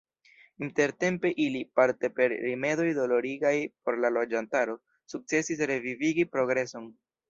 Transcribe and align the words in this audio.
Intertempe 0.57 1.31
ili– 1.47 1.61
parte 1.81 2.11
per 2.17 2.33
rimedoj 2.47 2.89
dolorigaj 3.01 3.55
por 3.85 4.01
la 4.03 4.15
loĝantaro– 4.19 4.79
sukcesis 5.17 5.67
revivigi 5.77 6.31
progreson. 6.37 6.95